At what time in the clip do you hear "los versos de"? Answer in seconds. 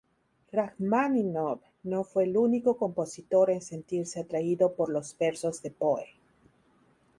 4.89-5.69